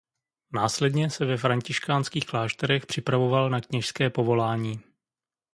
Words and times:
Následně 0.53 1.09
se 1.09 1.25
ve 1.25 1.37
františkánských 1.37 2.25
klášterech 2.25 2.85
připravoval 2.85 3.49
na 3.49 3.61
kněžské 3.61 4.09
povolání. 4.09 4.81